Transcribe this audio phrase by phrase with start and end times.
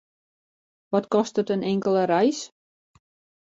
[0.93, 2.39] Wat kostet in inkelde reis?